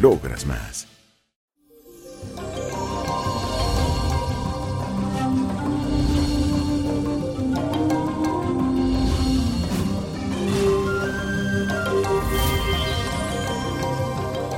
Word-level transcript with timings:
logras 0.00 0.46
más. 0.46 0.86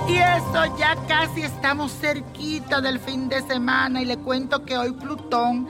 Y 0.08 0.18
eso, 0.18 0.78
ya 0.78 0.96
casi 1.08 1.42
estamos 1.42 1.92
cerquita 1.92 2.80
del 2.80 3.00
fin 3.00 3.28
de 3.28 3.42
semana 3.42 4.00
y 4.02 4.04
le 4.04 4.16
cuento 4.18 4.64
que 4.64 4.78
hoy 4.78 4.92
Plutón, 4.92 5.66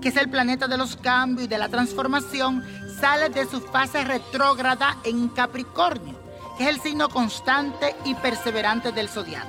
que 0.00 0.10
es 0.10 0.16
el 0.16 0.30
planeta 0.30 0.68
de 0.68 0.76
los 0.76 0.96
cambios 0.96 1.46
y 1.46 1.48
de 1.48 1.58
la 1.58 1.68
transformación, 1.68 2.64
sale 3.00 3.30
de 3.30 3.46
su 3.46 3.60
fase 3.60 4.04
retrógrada 4.04 4.96
en 5.04 5.28
Capricornio, 5.28 6.19
es 6.60 6.66
el 6.66 6.80
signo 6.80 7.08
constante 7.08 7.96
y 8.04 8.14
perseverante 8.14 8.92
del 8.92 9.08
zodiaco. 9.08 9.48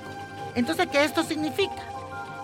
Entonces, 0.55 0.87
¿qué 0.87 1.03
esto 1.03 1.23
significa? 1.23 1.83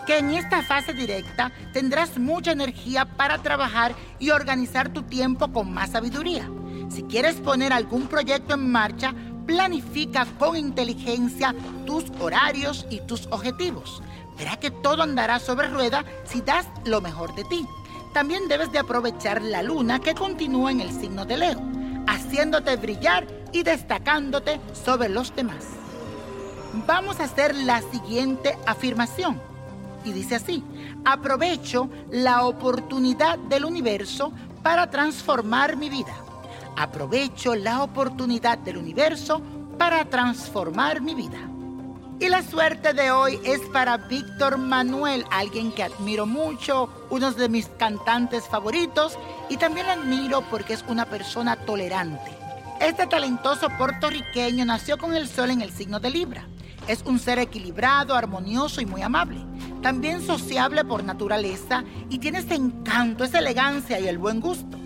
Que 0.05 0.17
en 0.17 0.31
esta 0.31 0.61
fase 0.61 0.93
directa 0.93 1.53
tendrás 1.71 2.17
mucha 2.17 2.51
energía 2.51 3.05
para 3.05 3.37
trabajar 3.37 3.95
y 4.19 4.31
organizar 4.31 4.89
tu 4.89 5.03
tiempo 5.03 5.53
con 5.53 5.73
más 5.73 5.91
sabiduría. 5.91 6.49
Si 6.89 7.03
quieres 7.03 7.37
poner 7.37 7.71
algún 7.71 8.07
proyecto 8.07 8.55
en 8.55 8.69
marcha, 8.69 9.13
planifica 9.45 10.25
con 10.37 10.57
inteligencia 10.57 11.55
tus 11.85 12.03
horarios 12.19 12.85
y 12.89 12.99
tus 12.99 13.27
objetivos. 13.27 14.03
Verá 14.37 14.57
que 14.57 14.69
todo 14.69 15.01
andará 15.01 15.39
sobre 15.39 15.69
rueda 15.69 16.03
si 16.25 16.41
das 16.41 16.67
lo 16.83 16.99
mejor 16.99 17.33
de 17.35 17.45
ti. 17.45 17.65
También 18.13 18.49
debes 18.49 18.73
de 18.73 18.79
aprovechar 18.79 19.41
la 19.41 19.63
luna 19.63 19.99
que 19.99 20.13
continúa 20.13 20.71
en 20.71 20.81
el 20.81 20.91
signo 20.91 21.25
de 21.25 21.37
Leo, 21.37 21.61
haciéndote 22.07 22.75
brillar 22.75 23.36
y 23.57 23.63
destacándote 23.63 24.59
sobre 24.85 25.09
los 25.09 25.35
demás. 25.35 25.65
Vamos 26.85 27.19
a 27.19 27.23
hacer 27.23 27.55
la 27.55 27.81
siguiente 27.81 28.55
afirmación. 28.67 29.41
Y 30.05 30.11
dice 30.11 30.35
así, 30.35 30.63
aprovecho 31.03 31.89
la 32.11 32.45
oportunidad 32.45 33.39
del 33.39 33.65
universo 33.65 34.31
para 34.61 34.91
transformar 34.91 35.75
mi 35.75 35.89
vida. 35.89 36.13
Aprovecho 36.75 37.55
la 37.55 37.81
oportunidad 37.81 38.59
del 38.59 38.77
universo 38.77 39.41
para 39.79 40.05
transformar 40.05 41.01
mi 41.01 41.15
vida. 41.15 41.39
Y 42.19 42.29
la 42.29 42.43
suerte 42.43 42.93
de 42.93 43.09
hoy 43.09 43.39
es 43.43 43.59
para 43.73 43.97
Víctor 43.97 44.59
Manuel, 44.59 45.25
alguien 45.31 45.71
que 45.71 45.81
admiro 45.81 46.27
mucho, 46.27 46.89
uno 47.09 47.31
de 47.31 47.49
mis 47.49 47.67
cantantes 47.79 48.47
favoritos 48.47 49.17
y 49.49 49.57
también 49.57 49.87
lo 49.87 49.93
admiro 49.93 50.41
porque 50.51 50.73
es 50.73 50.85
una 50.87 51.05
persona 51.05 51.55
tolerante. 51.55 52.46
Este 52.79 53.07
talentoso 53.07 53.69
puertorriqueño 53.71 54.63
nació 54.63 54.99
con 54.99 55.15
el 55.15 55.27
sol 55.27 55.49
en 55.49 55.61
el 55.61 55.71
signo 55.71 55.99
de 55.99 56.11
Libra. 56.11 56.47
Es 56.87 57.01
un 57.01 57.17
ser 57.17 57.39
equilibrado, 57.39 58.13
armonioso 58.13 58.81
y 58.81 58.85
muy 58.85 59.01
amable. 59.01 59.39
También 59.81 60.21
sociable 60.21 60.85
por 60.85 61.03
naturaleza 61.03 61.83
y 62.09 62.19
tiene 62.19 62.39
ese 62.39 62.53
encanto, 62.53 63.23
esa 63.23 63.39
elegancia 63.39 63.99
y 63.99 64.07
el 64.07 64.19
buen 64.19 64.39
gusto. 64.39 64.77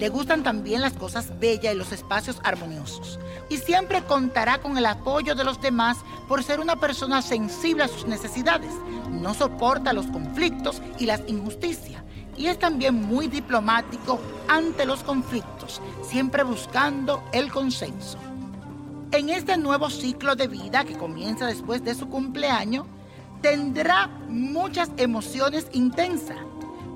Le 0.00 0.08
gustan 0.08 0.42
también 0.42 0.82
las 0.82 0.94
cosas 0.94 1.38
bellas 1.38 1.72
y 1.72 1.78
los 1.78 1.92
espacios 1.92 2.40
armoniosos. 2.42 3.20
Y 3.48 3.58
siempre 3.58 4.02
contará 4.02 4.58
con 4.58 4.76
el 4.76 4.84
apoyo 4.84 5.36
de 5.36 5.44
los 5.44 5.60
demás 5.60 5.98
por 6.28 6.42
ser 6.42 6.58
una 6.58 6.80
persona 6.80 7.22
sensible 7.22 7.84
a 7.84 7.88
sus 7.88 8.06
necesidades. 8.06 8.72
No 9.08 9.34
soporta 9.34 9.92
los 9.92 10.06
conflictos 10.08 10.82
y 10.98 11.06
las 11.06 11.22
injusticias. 11.28 12.02
Y 12.36 12.46
es 12.46 12.58
también 12.58 12.94
muy 12.94 13.28
diplomático 13.28 14.20
ante 14.48 14.84
los 14.84 15.02
conflictos, 15.02 15.80
siempre 16.02 16.42
buscando 16.42 17.22
el 17.32 17.50
consenso. 17.50 18.18
En 19.12 19.28
este 19.30 19.56
nuevo 19.56 19.88
ciclo 19.88 20.36
de 20.36 20.48
vida 20.48 20.84
que 20.84 20.98
comienza 20.98 21.46
después 21.46 21.82
de 21.84 21.94
su 21.94 22.08
cumpleaños, 22.08 22.86
tendrá 23.40 24.08
muchas 24.28 24.90
emociones 24.96 25.68
intensas 25.72 26.36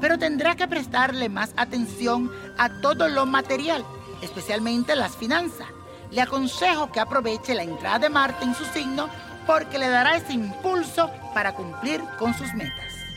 pero 0.01 0.19
tendrá 0.19 0.57
que 0.57 0.67
prestarle 0.67 1.29
más 1.29 1.53
atención 1.57 2.31
a 2.57 2.81
todo 2.81 3.09
lo 3.09 3.27
material, 3.27 3.85
especialmente 4.23 4.97
las 4.97 5.17
finanzas. 5.17 5.69
Le 6.11 6.23
aconsejo 6.23 6.91
que 6.91 7.01
aproveche 7.01 7.55
la 7.55 7.63
entrada 7.63 8.01
de 8.01 8.09
Marte 8.09 8.45
en 8.45 8.55
su 8.55 8.65
signo 8.65 9.09
porque 9.47 9.79
le 9.79 9.89
dará 9.89 10.17
ese 10.17 10.33
impulso 10.33 11.11
para 11.35 11.55
cumplir 11.55 12.03
con 12.19 12.35
sus 12.35 12.53
metas. 12.55 13.10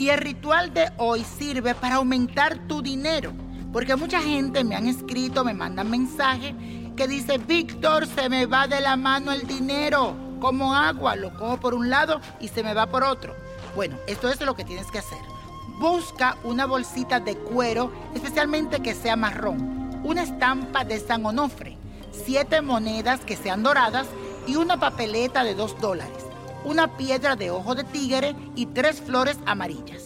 Y 0.00 0.08
el 0.08 0.16
ritual 0.16 0.72
de 0.72 0.90
hoy 0.96 1.22
sirve 1.24 1.74
para 1.74 1.96
aumentar 1.96 2.66
tu 2.66 2.80
dinero, 2.80 3.34
porque 3.70 3.96
mucha 3.96 4.18
gente 4.18 4.64
me 4.64 4.74
han 4.74 4.86
escrito, 4.86 5.44
me 5.44 5.52
mandan 5.52 5.90
mensajes 5.90 6.54
que 6.96 7.06
dice, 7.06 7.36
Víctor, 7.36 8.06
se 8.06 8.30
me 8.30 8.46
va 8.46 8.66
de 8.66 8.80
la 8.80 8.96
mano 8.96 9.30
el 9.30 9.46
dinero, 9.46 10.16
como 10.40 10.74
agua, 10.74 11.16
lo 11.16 11.36
cojo 11.36 11.60
por 11.60 11.74
un 11.74 11.90
lado 11.90 12.18
y 12.40 12.48
se 12.48 12.62
me 12.62 12.72
va 12.72 12.86
por 12.86 13.04
otro. 13.04 13.36
Bueno, 13.76 13.98
esto 14.06 14.30
es 14.30 14.40
lo 14.40 14.56
que 14.56 14.64
tienes 14.64 14.90
que 14.90 15.00
hacer. 15.00 15.18
Busca 15.78 16.38
una 16.44 16.64
bolsita 16.64 17.20
de 17.20 17.36
cuero, 17.36 17.92
especialmente 18.14 18.80
que 18.80 18.94
sea 18.94 19.16
marrón, 19.16 20.00
una 20.02 20.22
estampa 20.22 20.82
de 20.82 20.98
San 20.98 21.26
Onofre, 21.26 21.76
siete 22.10 22.62
monedas 22.62 23.20
que 23.20 23.36
sean 23.36 23.62
doradas 23.62 24.06
y 24.46 24.56
una 24.56 24.80
papeleta 24.80 25.44
de 25.44 25.54
dos 25.54 25.78
dólares, 25.78 26.19
una 26.64 26.96
piedra 26.96 27.36
de 27.36 27.50
ojo 27.50 27.74
de 27.74 27.84
tigre 27.84 28.34
y 28.54 28.66
tres 28.66 29.00
flores 29.00 29.38
amarillas. 29.46 30.04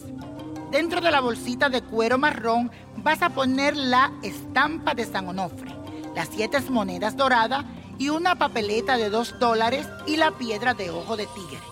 Dentro 0.71 1.01
de 1.01 1.11
la 1.11 1.21
bolsita 1.21 1.69
de 1.69 1.83
cuero 1.83 2.19
marrón 2.19 2.71
vas 2.97 3.23
a 3.23 3.31
poner 3.31 3.77
la 3.77 4.13
estampa 4.23 4.95
de 4.95 5.05
San 5.05 5.29
Onofre, 5.29 5.75
las 6.15 6.29
siete 6.29 6.61
monedas 6.71 7.17
doradas 7.17 7.65
y 7.99 8.09
una 8.09 8.37
papeleta 8.37 8.97
de 8.97 9.11
dos 9.11 9.39
dólares 9.39 9.87
y 10.07 10.17
la 10.17 10.33
piedra 10.33 10.75
de 10.75 10.91
ojo 10.91 11.17
de 11.17 11.27
tigre. 11.27 11.63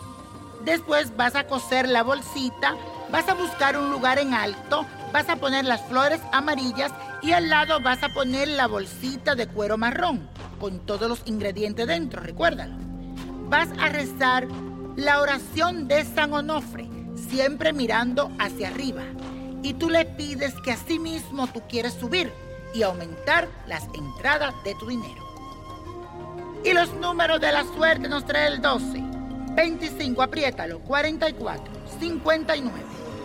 Después 0.65 1.17
vas 1.17 1.35
a 1.35 1.47
coser 1.47 1.89
la 1.89 2.05
bolsita 2.05 2.77
Vas 3.13 3.29
a 3.29 3.35
buscar 3.35 3.77
un 3.77 3.91
lugar 3.91 4.19
en 4.19 4.33
alto, 4.33 4.87
vas 5.13 5.29
a 5.29 5.37
poner 5.37 5.67
las 5.67 5.83
flores 5.83 6.19
amarillas 6.33 6.91
y 7.21 7.33
al 7.33 7.51
lado 7.51 7.79
vas 7.83 8.03
a 8.03 8.09
poner 8.09 8.49
la 8.49 8.67
bolsita 8.67 9.35
de 9.35 9.47
cuero 9.47 9.77
marrón 9.77 10.31
con 10.59 10.79
todos 10.81 11.11
los 11.11 11.23
ingredientes 11.27 11.87
dentro, 11.87 12.23
recuérdalo. 12.23 12.75
Vas 13.51 13.69
a 13.79 13.91
rezar 13.91 14.49
la 14.97 15.21
oración 15.21 15.89
de 15.89 16.05
San 16.05 16.33
Onofre, 16.33 16.89
siempre 17.15 17.73
mirando 17.73 18.31
hacia 18.39 18.69
arriba. 18.69 19.03
Y 19.63 19.75
tú 19.75 19.89
le 19.89 20.05
pides 20.05 20.55
que 20.65 20.73
así 20.73 20.99
mismo 20.99 21.47
tú 21.47 21.63
quieres 21.69 21.95
subir 21.95 22.33
y 22.75 22.83
aumentar 22.83 23.49
las 23.67 23.85
entradas 23.95 24.55
de 24.65 24.75
tu 24.75 24.87
dinero. 24.87 25.23
Y 26.65 26.73
los 26.73 26.93
números 26.95 27.41
de 27.41 27.53
la 27.53 27.65
suerte 27.65 28.09
nos 28.09 28.25
trae 28.25 28.49
el 28.49 28.61
12, 28.61 29.03
25, 29.55 30.23
apriétalo, 30.23 30.81
44, 30.81 31.65
59, 31.99 32.79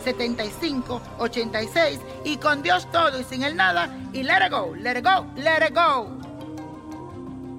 75, 0.03 1.01
86 1.19 1.99
y 2.23 2.37
con 2.37 2.61
Dios 2.63 2.89
todo 2.91 3.19
y 3.19 3.23
sin 3.23 3.43
el 3.43 3.55
nada 3.55 3.89
y 4.13 4.23
let 4.23 4.45
it 4.45 4.51
go, 4.51 4.73
let 4.75 4.97
it 4.97 5.05
go, 5.05 5.25
let 5.35 5.65
it 5.67 5.75
go. 5.75 6.16